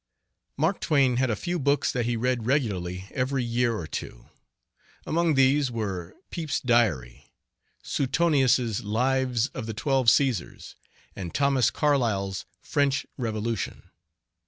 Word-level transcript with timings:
Mark 0.57 0.79
Twain 0.79 1.17
had 1.17 1.29
a 1.29 1.35
few 1.35 1.59
books 1.59 1.91
that 1.91 2.07
he 2.07 2.17
read 2.17 2.47
regularly 2.47 3.05
every 3.11 3.43
year 3.43 3.77
or 3.77 3.85
two. 3.85 4.29
Among 5.05 5.35
these 5.35 5.69
were 5.69 6.15
'Pepys's 6.31 6.59
Diary', 6.61 7.31
Suetonius's 7.83 8.83
'Lives 8.83 9.45
of 9.53 9.67
the 9.67 9.75
Twelve 9.75 10.09
Caesars', 10.09 10.75
and 11.15 11.35
Thomas 11.35 11.69
Carlyle's 11.69 12.47
'French 12.63 13.05
Revolution'. 13.15 13.91